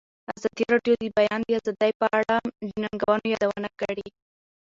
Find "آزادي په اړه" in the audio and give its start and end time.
1.57-2.37